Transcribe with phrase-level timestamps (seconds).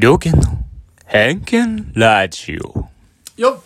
[0.00, 0.42] 猟犬の
[1.06, 2.88] 偏見ラジオ。
[3.36, 3.62] よっ。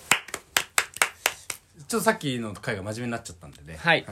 [1.89, 3.77] ちょっとさっきの回が真面目になっちゃったんでね。
[3.79, 4.07] はい。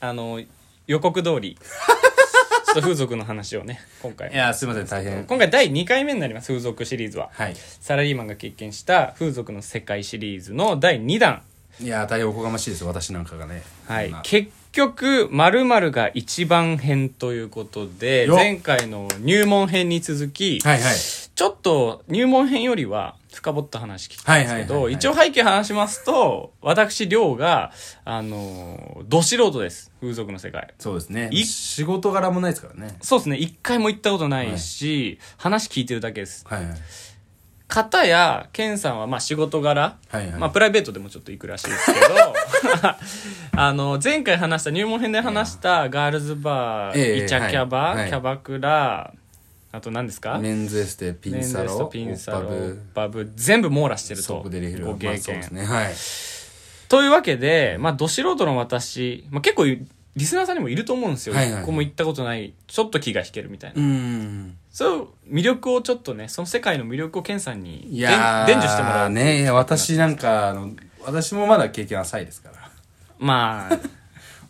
[0.00, 0.40] あの、
[0.86, 4.32] 予告通り、 ちょっと風俗の話をね、今回。
[4.32, 5.26] いやすいません大変。
[5.26, 7.28] 今回第2回目になります、風俗シリーズは。
[7.34, 7.56] はい。
[7.82, 11.42] サラリーマンが経験した風俗の世界シリーズの第2弾。
[11.82, 13.62] いや大変おこがましいですよ私なんかがね。
[13.86, 14.06] はい。
[14.06, 14.22] こんな。
[14.22, 18.36] 結局、〇〇が一番編ということで、よっ。
[18.38, 20.94] 前回の入門編に続き、はいはい
[21.42, 27.72] ちょっと入門編よりは深掘った話聞きたいんですけど、はいはいはいはい一応背景話しますと、私、亮が、
[28.04, 29.90] あの、ど素人です。
[30.00, 30.72] 風俗の世界。
[30.78, 33.38] そうですねい仕事柄もないですからねそうですね。
[33.38, 36.44] 一回も行ったことないし、話聞いてるだけです。
[36.46, 36.74] はいはい
[37.66, 42.06] 片や、ケンさんはまあ仕事柄、はいはいまあプライベートでもちょっと行くらしいですけど、
[43.56, 49.14] あの、前回話した、入門編で話したガールズバー、ええイチャキャバ、はいはいキャバクラ、
[49.72, 50.38] あと何ですか？
[50.38, 52.50] メンズエステピンサロトピンサロ
[52.94, 53.32] バブ。
[53.34, 54.26] 全部網羅してると。
[54.26, 55.64] ソープデリヘルご経験、ですね。
[55.64, 55.94] はい。
[56.88, 59.86] というわけで、まあ、ど素人の私、まあ、結構リ
[60.26, 62.52] スナーさんにもいると思うんですよ、はいはい一個も行ったことない。
[62.66, 70.70] ちょっと気が引けるみたいな、うそう魅力をちょっとねその世界の魅力をケンさんにいやー伝伝授してもらうねいや私なんかあの
[71.02, 72.70] 私もまだ経験浅いですから。
[73.18, 73.80] まあ私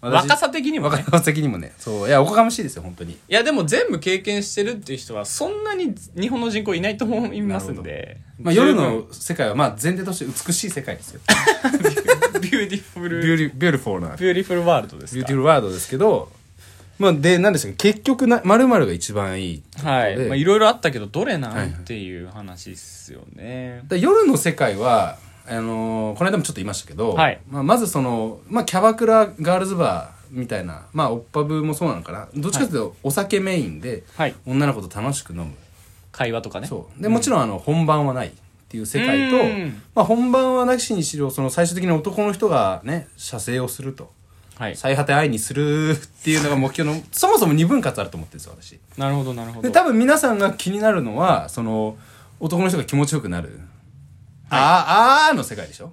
[0.02, 0.96] 若さ的にもね。
[1.06, 1.72] 若さ的にもね。
[1.78, 2.08] そう。
[2.08, 3.12] いやおこがましいですよ本当に。
[3.12, 11.20] いやでも全部経験してるっていう人はそんなに日本の人口いないと思いますんで、まあ、夜の世界はまあ前提として美しい世界ですよ。
[12.40, 14.08] Beautiful beauty beautiful な。
[14.08, 15.16] Beautiful world ですか。
[15.16, 16.32] Beautiful world ですけど
[16.98, 20.16] まあで何でしたっけ結局な〇〇が一番いいはい。
[20.16, 21.68] でまあいろいろあったけどどれなはいはい。
[21.68, 27.40] んっていう話っすよね、だ夜の世界はあのーこの間もちょっと言いましたけど、はい。
[27.50, 32.28] まあ、まずその、まあ、キャバクラガールズバーみたいなまあオッパブもそうなのかな。
[32.34, 34.34] どっちかというとお酒メインではい。
[34.46, 35.52] 女の子と楽しく飲む、
[36.10, 36.66] 会話とかね。
[36.66, 37.02] そう。
[37.02, 38.30] でもちろんあの本番はないっ
[38.68, 44.10] ていう世界とうん、まあ、本番はなしにしろその最終的に男の人がね射精をすると。
[44.58, 44.76] はい。
[44.76, 48.78] 最果て愛にするっていうのが目標の そもそも二分割あると思ってるんですよ私。
[48.98, 49.68] なるほどなるほど。
[49.68, 51.96] で多分皆さんが気になるのはその
[52.38, 53.60] 男の人が気持ちよくなる、
[54.54, 55.92] あーあーの世界でしょ？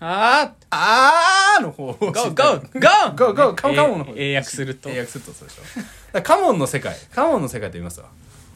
[0.00, 4.90] ああーの方をーゴーゴーゴーゴーゴーカモカモンの方英英訳すると。
[4.90, 5.62] 英訳するとそうでしょ。
[6.12, 6.96] だからカモンの世界。
[7.12, 8.08] カモンの世界と言いますわ。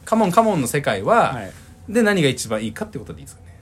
[0.05, 1.51] カモンカモンの世界は、はい。
[1.89, 3.59] で何が一番いいかってことでいいですかね。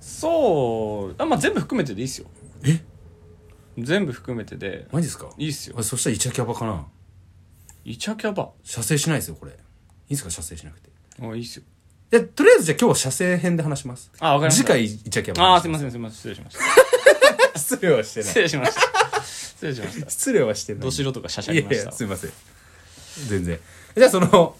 [0.00, 2.26] そうあまあ全部含めてでいいっすよ。
[2.64, 2.82] え？
[3.78, 4.88] 全部含めてで。
[4.92, 5.30] マジですか？
[5.38, 5.76] いいっすよ。
[5.78, 6.84] あそしたらイチャキャバかな。
[7.84, 8.50] イチャキャバ。
[8.62, 9.52] 射精しないですよこれ。
[9.52, 9.58] いい
[10.10, 10.30] ですか？
[10.30, 10.90] 射精しなくて。
[11.22, 11.62] あいいっすよ
[12.10, 14.10] でとりあえずじゃあ今日は射精編で話します。
[14.18, 14.62] あわかりました。
[14.64, 16.64] 次回イチャキャバああすいませせんすいません失礼しました。
[16.64, 16.68] ん
[17.58, 18.80] 失礼はして失礼しました。
[19.22, 20.10] 失礼しました。
[20.10, 20.82] 失礼はしてない。
[20.82, 21.86] ど素人がしゃしゃいやいりました。
[21.86, 22.30] やすいません。
[23.28, 23.58] 全然。
[23.96, 24.56] じゃあその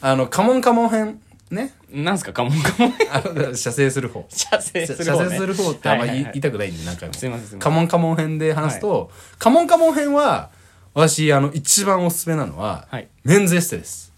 [0.00, 1.74] あのカモンカモン編ね。
[1.90, 4.24] なんすかカモンカモンあの射精する方。
[4.28, 6.32] 射精す射る方、ね、精する方ってあんま言い,、はいはいはい。
[6.34, 7.14] 言いたくないんで何回も。
[7.14, 7.58] すいませんすいません。
[7.58, 10.50] カモンカモン編で話すと、カモンカモン編は
[10.94, 13.08] 私あの一番おすすめなのは、はい。
[13.24, 14.12] メンズエステです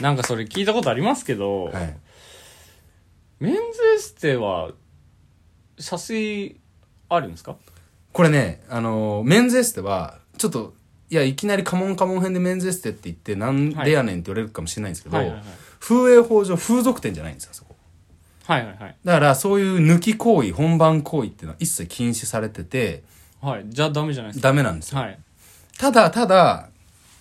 [0.00, 1.96] なんかそれ聞いたことありますけど、はい。
[3.38, 3.60] メンズ
[3.96, 4.70] エステは
[5.78, 6.56] 射精
[7.08, 7.56] あるんですか？
[8.12, 10.74] これねあのメンズエステはちょっと
[11.10, 15.26] いやいきなりカモンカモン編でメンズエステって言ってなんでやねんって言われるかもしれないんですけど、はい。
[15.26, 15.44] はいはい
[15.80, 17.74] 風営法上風俗店じゃないんですよそこ。
[18.44, 18.96] はいはいはい。
[19.02, 23.02] だからそういう抜き行為本番行為っていうのは一切禁止されてて
[23.40, 23.64] はい。
[23.66, 24.48] じゃあダメじゃないですか。
[24.48, 25.18] ダメなんですよ、はい。
[25.78, 26.68] ただただ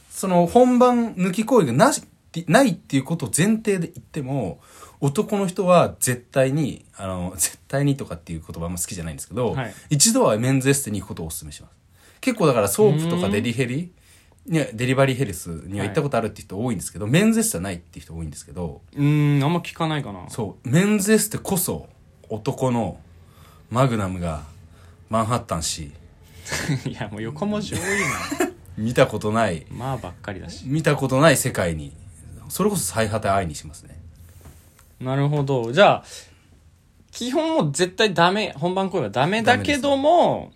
[0.09, 2.03] その本番抜き行為がなし
[2.47, 4.59] ないっていうことを前提で言っても
[5.01, 9.73] 男の人は絶対にあの絶対にとかっていう言葉あんま好きじゃないんですけど、はい。
[9.89, 11.71] 一度はメンズエステに行くことをお勧めします。
[12.21, 13.91] 結構だからソープとかデリヘリ
[14.45, 20.29] にデリバリーヘルスには行ったことあるって人多いんですけど、メンズエステはないって人多いんですけどうーんあんま聞かないかな。
[20.29, 20.69] そう。
[20.69, 21.87] メンズエステこそ
[22.29, 22.99] 男の
[23.69, 24.43] マグナムが
[25.09, 25.91] マンハッタンし
[26.85, 27.79] いやもう横文字多い
[28.77, 29.65] 見たことない。
[29.71, 30.63] なまあばっかりだし。
[30.67, 31.93] 見たことない世界に
[32.49, 33.99] それこそ最果て愛にしますね。
[34.99, 35.71] なるほど。
[35.71, 36.03] じゃあ
[37.11, 40.51] 基本もう絶対ダメ本番行為はダメだけども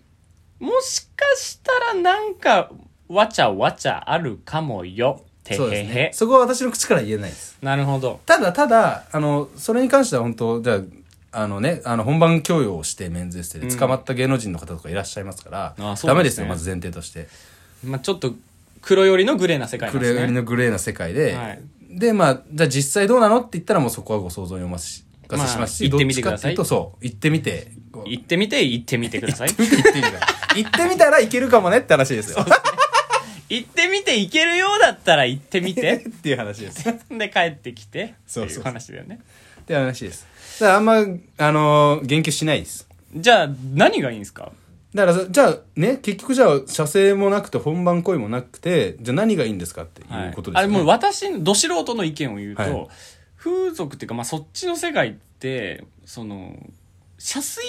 [0.60, 2.70] もしかしたらなんか
[3.08, 5.22] わちゃわちゃあるかもよ。
[5.42, 6.10] てそうですへへ、ね。
[6.14, 7.58] そこは私の口から言えないです。
[7.62, 8.20] なるほど。
[8.26, 10.80] ただただあのそれに関しては本当じゃ
[11.32, 17.28] ああのねあの本番教養をしてメンズエステで捕まった芸能人の方とかいらっしゃいますから、あそうダメですすよまず前提として。
[17.84, 18.34] まあちょっと
[18.80, 20.26] 黒寄りのグレーな世界ですね。
[20.28, 21.60] のグレーな世界で、はい
[21.98, 25.04] でまあじゃあ実際どうなのって言ったらもうそこはご想像にお任せし
[25.50, 26.54] しますし、まあ行ってみてください。
[26.54, 27.68] とそう行ってみて。
[28.06, 29.48] 行ってみて行ってみてください。
[29.48, 29.88] 行ってみて
[30.56, 32.44] 行ってみたらいけるかもねって話ですよ。
[33.48, 36.04] 行ってみて行けるようだったら行ってみて。
[36.08, 36.88] っていう話です。
[36.88, 38.14] っ で帰ってきて。
[38.26, 39.20] そういう話だよね。
[39.66, 40.26] ていう話です。
[40.60, 40.94] だからあんま、
[41.38, 42.86] あのー言及しないです。
[43.14, 44.52] じゃあ何がいいんですか？
[44.94, 50.74] だから、じゃあね、結局じゃあ、射精もなくて本番行為もなくて、じゃあ何がいいんですかっていうことですよね。
[50.74, 52.88] あれもう私のど素人の意見を言うと、はい
[53.44, 56.56] 風俗っていうか、まあ、そっちの世界ってその
[57.18, 57.62] 射水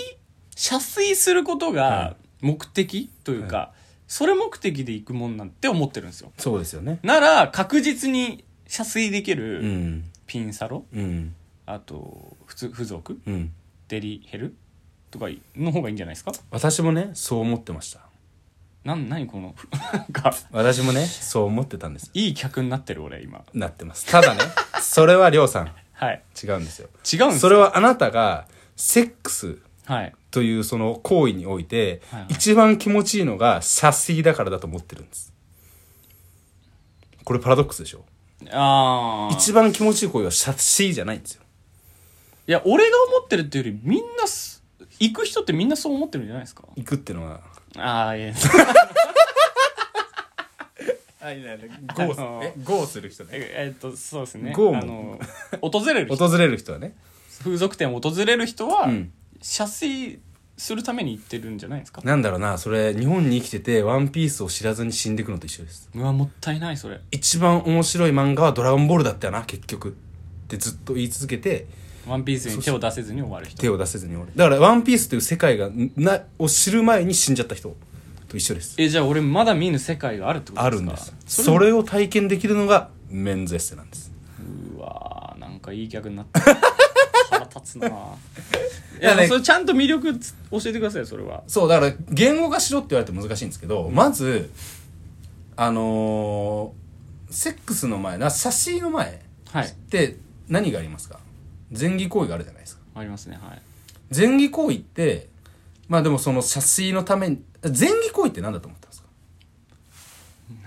[0.55, 3.73] 射水することはが目的というか、
[4.07, 6.99] それ目的で行くもんなんて思ってるんですよそうですよね。
[7.03, 10.05] なら確実に射水できうるん。
[10.27, 11.35] ピンサロ、うん。
[11.65, 13.51] あと普通付属うん。
[13.89, 14.55] デリヘル
[15.17, 16.31] とかの方がいいんじゃないですか？
[16.51, 18.01] 私もね、そう思ってました。
[18.83, 19.55] なん何この
[19.93, 22.11] なんか私もね、そう思ってたんです。
[22.13, 24.05] いい客になってる俺今なってます。
[24.05, 24.41] ただね、
[24.81, 26.89] それはりょうさん、はい違うんですよ。
[27.11, 35.33] 違うんですそれはあなたが、セックスはいというその行為において、はいはい一番気持ちいいのが射水だからだと思ってるんです。
[37.23, 38.03] これパラドックスでしょ？
[38.51, 41.41] ああ一番気持ちいい行為は射水じゃないんですよ。
[42.47, 44.54] いや、俺が思ってるっていうより、みんなす、
[44.99, 46.63] 行く人ってみんなそう思ってるんじゃないですか？
[46.75, 47.41] 行くっていうのは、
[47.77, 48.33] ああ、いえ。
[51.21, 53.29] あ、いないゴーえゴーする人ね。
[53.33, 54.53] ええっと、そうですね。
[54.53, 55.19] ゴーも
[55.53, 56.95] あの、訪れる人、訪れる人はね。
[57.43, 59.11] 風俗店を訪れる人は、うん
[59.41, 60.17] 射精
[60.57, 62.01] するために行ってるんじゃないですか？
[62.03, 65.89] なんだろうな、それ、日本に生きてて、ワンピースを知らずに死んでいくのと一緒です。
[65.93, 66.99] うわ、もったいない、それ。
[67.11, 69.89] 一番面白い漫画はドラゴンボールだったよな、結局。
[69.89, 69.91] っ
[70.47, 71.67] てずっと言い続けて、
[72.07, 73.57] ワンピースに手を出せずに終わる人。
[73.61, 74.27] 手を出せずに俺。
[74.35, 77.75] だから、ワンピースという世界が、な、を知る前に死んじゃった人
[78.27, 78.75] と一緒です。
[78.77, 80.65] え、じゃあ俺まだ見ぬ世界があるってことですか？
[80.65, 81.13] あるんです。
[81.25, 84.11] そそれを体験できるのが、メンズエステなんです。
[84.77, 86.39] うわーなんかいい客になった。
[87.31, 87.91] 腹立つなぁ。
[87.91, 91.43] いや、ねそれちゃんと魅力つ教えてくださいよ、それは。
[91.47, 94.51] そう、だから、言語化しろって言われて難しいんですけど、まず、
[95.55, 96.85] あのー
[97.33, 99.71] セックスの前な、写真の前はいっ。
[99.73, 100.15] て
[100.47, 101.19] 何がありますか？
[101.71, 102.83] 前儀行為があるじゃないですか。
[102.95, 103.61] ありますね、はい。
[104.15, 105.29] 前儀行為って、
[105.87, 109.07] まあでもその写真のために、前儀行為って何だと思ったんですか？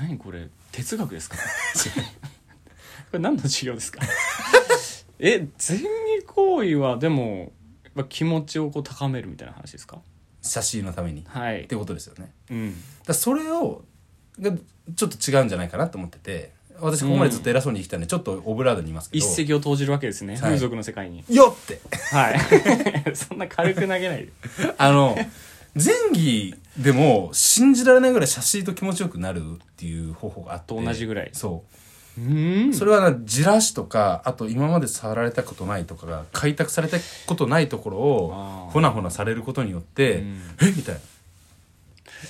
[0.01, 1.37] 何これ哲学ですか？
[3.11, 4.01] これ何の授業ですか？
[5.19, 5.85] え前儀
[6.27, 7.53] 行為はでも
[7.85, 10.01] やっぱ気持ちをこう高めるみたいな話ですか？
[10.43, 11.25] 写真のために。
[11.29, 12.33] はいってことですよね。
[12.51, 12.75] うん
[13.07, 13.85] だそれを、
[14.41, 14.53] が
[14.95, 19.25] ちょっと違うんじゃないかなと思ってて、私ここまでずっと偉そうに生きたんで、ちょっとオブラードにいますけど。
[19.25, 20.43] 一石を投じるわけですね、はい。
[20.43, 21.25] 風俗の世界に。
[21.29, 21.81] よって。
[22.13, 22.41] はい。
[23.17, 24.29] そんな軽く投げないで。
[24.79, 25.17] あの、
[25.75, 30.75] 前儀でも信じられないぐらい写真と気持ちよくなるっていう方法があって。
[30.75, 31.31] と同じぐらい。
[31.33, 31.65] そ
[32.17, 32.21] う。
[32.21, 32.75] うーん。
[32.75, 40.41] それはな、じらしとか、あと今まで触られたことないとかが、開拓されたことないところあをー、ほなほなされることによって、うん。
[40.63, 40.73] え？
[40.77, 41.01] みたいな。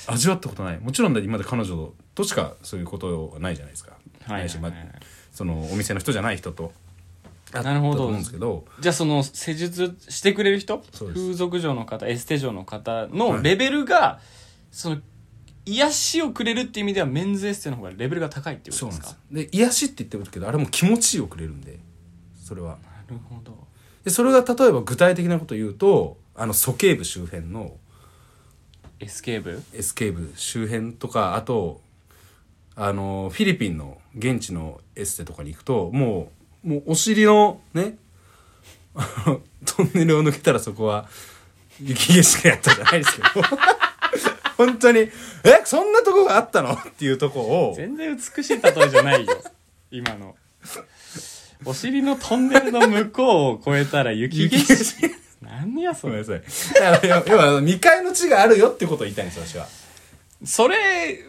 [0.07, 0.79] 味わったことない。
[0.81, 3.93] もちろんだ、今まで彼女としかそういうことはないじゃないですか。
[4.27, 4.89] はいないし、まあはいはい
[5.33, 6.73] その、お店の人じゃない人と。
[7.53, 7.89] なるほど。
[7.91, 10.83] あったと思うんですけど、じゃあその施術してくれる人？
[10.93, 13.43] 風俗嬢の方エステ嬢の方のはい。
[13.43, 14.21] レベルが、
[14.71, 14.99] その
[15.65, 19.17] 癒しをくれるっていう意味ではメンズエステの方がレベルが高いっていうことですか？
[19.31, 21.79] で癒しって言ってるけど、あれも気持ちいいをくれるんで、
[22.43, 22.71] それは。
[22.71, 22.77] な
[23.09, 23.57] るほど。
[24.05, 27.77] で、それが例えば具体的なこと言うと、あの、鼠径部周辺の、
[29.01, 29.63] エスケーブ？
[29.73, 31.81] エスケーブ周辺とかあと
[32.81, 36.31] あのフィリピンの現地のエステとかに行くとも
[36.65, 37.97] うもうお尻のね
[39.67, 41.09] トンネルを抜けたらそこは
[41.83, 43.27] 雪景色やったじゃないですけど。
[44.57, 45.11] 本当にえ
[45.65, 46.73] そんなとこがあったの？
[46.73, 47.75] っていうとこを。
[47.77, 49.41] 全然美しい例えじゃないよ。
[49.93, 50.35] 今の。
[51.65, 55.15] お尻のトンネルの向こうを越えたら雪景色。
[55.41, 56.81] 何やそごめんれなさい。
[56.81, 59.69] だから要は未開の地があるよってことを言いたいんです私は。
[60.45, 61.25] それ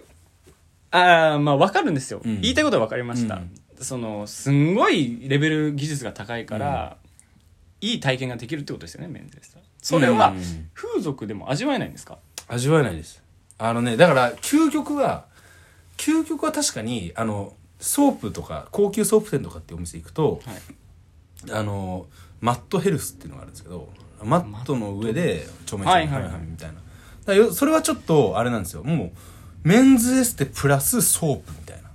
[0.91, 2.41] ああまあ分かるんですよ、うん。
[2.41, 3.51] 言いたいことは分かりました、うん。
[3.79, 6.97] そのすんごいレベル技術が高いから、
[7.81, 10.69] いい体験ができるってことですよねメンズエステそれはうん。
[10.73, 12.17] 風俗でも味わえないんですか？
[12.47, 13.23] 味わえないです。
[13.57, 15.25] あのねだから究極は
[15.97, 21.51] 究極は確かにあのソープとか高級ソープ店とかってお店行くとはい。
[21.51, 22.07] あの
[22.41, 23.89] マットヘルスっていうのがあるんですけど
[24.23, 26.31] マットの上でちょめちょめはいはいはい。
[26.41, 26.73] みたいな。
[26.73, 26.83] だか
[27.27, 28.83] らよそれはちょっとあれなんですよ。
[28.83, 29.11] もう
[29.63, 31.89] メンズエステプラスソープみたいな。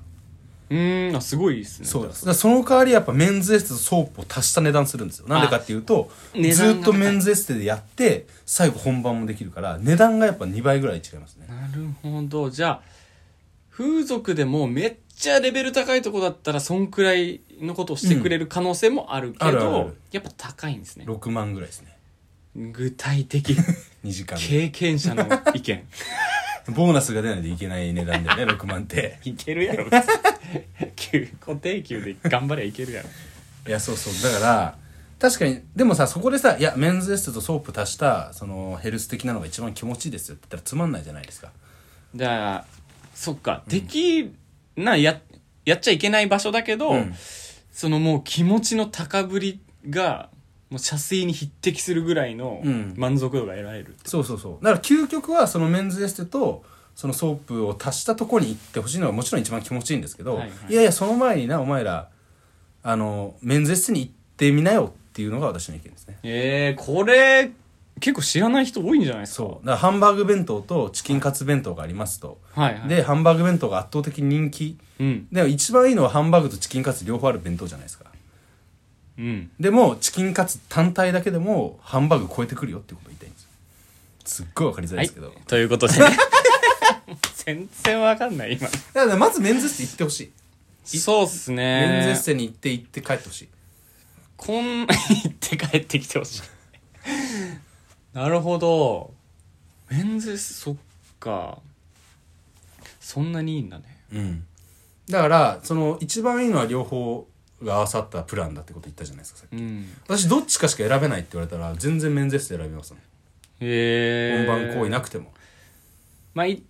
[0.71, 1.87] うーんあすごいですね。
[1.87, 2.07] そう。
[2.07, 5.29] ですその代わりやっぱメンズエステとソープを足した値段するんですよ。
[5.29, 6.11] なんでかっていうと
[6.53, 11.47] ずっとメンズエステでやって最後本番もできるから値段がやっぱ2倍ぐらい違いますね。
[11.49, 12.51] なるほど。
[12.51, 12.81] じゃあ
[13.71, 19.97] 風俗でもめっちゃレベル高いとこだったらそんくらいのことをしてくれる可能性もあるけど、あるあるある。
[20.13, 21.05] やっぱ高いんですね。
[21.07, 21.97] 6万ぐらいですね。
[22.57, 23.53] 具体的。
[24.05, 24.39] 2時間。
[24.39, 25.85] で経験者の意見
[26.69, 29.19] ボーナスが出ないといけない値段だよね 6万って。
[29.25, 29.85] いけるやろ。
[29.91, 30.13] 別に
[30.97, 33.09] 給固定給で頑張りゃいけるやろ。
[33.67, 34.33] いやそうそう。
[34.33, 34.79] だから
[35.19, 41.51] 確かにでもさそこでさ「いやメンズエステとソープ足したそのヘルス的なのが一番気持ちいいですよ」って言ったらつまんないじゃないですか。
[42.15, 42.65] じゃあ
[43.15, 44.33] そっかでき
[44.77, 45.21] なや
[45.65, 47.15] やっちゃいけない場所だけど、うん。
[47.73, 50.29] そのもう気持ちの高ぶりが
[50.75, 52.95] もう射精に匹敵するぐらいのうん。
[52.97, 54.65] 満足度が得られる、そうそうそう。
[54.65, 56.65] だから究極はそのメンズエステと
[56.97, 60.73] そのソープを足したとこに行ってほしいのがもちろん一番気持ちいいんですけど、はいはい。
[60.73, 62.09] いやいやその前になお前ら
[62.83, 66.19] あのメンズエステに行ってみなよっていうのが私の意見ですね。
[66.25, 67.53] えー、これ
[68.01, 69.37] 結構知らない人多いんじゃないですか？
[69.45, 69.67] そう。
[69.67, 72.89] だからハンバーグ弁当とチキンカツ弁当がありますと、はいはい。
[72.89, 74.77] でハンバーグ弁当が圧倒的に人気。
[74.99, 75.29] うん。
[75.31, 78.05] でも一番いいのはハンバーグとチキンカツ両方ある弁当じゃないですか
[79.19, 79.51] うん。
[79.61, 83.49] でもチキンカツ単体だけでもハンバーグ超えてくるよってことを言いたいんですよ。
[84.25, 86.17] すっごいわかりづらいですけど、ということでね。
[87.45, 88.69] 全然わかんない今。
[88.69, 90.33] だからまずメンズエステ行ってほし
[90.93, 90.99] い。
[90.99, 91.57] そうっすね。
[91.57, 93.49] メンズエステに行って行って帰ってほしい。
[94.37, 94.93] こん行
[95.29, 96.43] って帰ってきてほしい。
[98.13, 99.13] なるほど。
[99.91, 100.77] メンズそっ
[101.21, 101.59] か。
[103.01, 103.85] そんなにいいんだね。
[104.13, 104.47] うん。
[105.09, 107.27] だからその一番いいのは両方
[107.65, 109.61] が合わさったプランだってこと言ったじゃないですかさっき。
[109.61, 109.87] うん。
[110.05, 113.03] 私どっちかしか選べないって言われたら全然メンズエステ選びますもん。
[113.03, 113.05] へ
[113.61, 115.33] え本番行為なくても。
[116.35, 116.63] まあい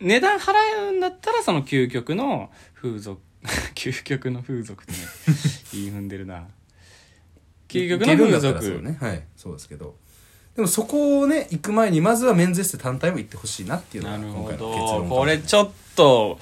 [0.00, 0.52] 値段払
[0.88, 3.20] うんだったらその究極の風俗
[3.74, 4.98] 究極の風俗ってね
[5.72, 6.46] 言い踏んでるな。
[7.68, 8.98] 究極の風俗、ね。
[9.00, 9.22] はい。
[9.36, 9.96] そうですけど。
[10.54, 16.38] でもそこをね行く前にまずはメンズエステ単体も行ってほしいなっていうのが今回の結論これちょっと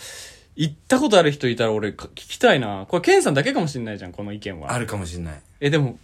[0.62, 2.84] 行ったことある人いたら俺か聞きたいな。
[2.86, 4.72] これケンさんだけかもしれないじゃんこの意見は。
[4.74, 5.40] あるかもしれない。
[5.60, 5.98] えでも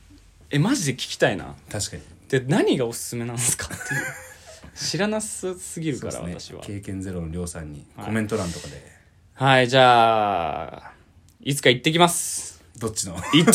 [0.51, 1.55] えマジで聞きたいな。
[1.71, 2.03] 確かに。
[2.31, 3.81] で何がおすすめなんですかっていう。
[4.75, 6.61] 知らなさすぎるから、そうです私は。
[6.61, 8.07] ね経験ゼロのりょうさんにはい。
[8.07, 8.83] コメント欄とかで、
[9.35, 10.93] はいじゃあ
[11.43, 12.63] いつか行ってきます。
[12.79, 13.15] どっちの？
[13.35, 13.53] 行って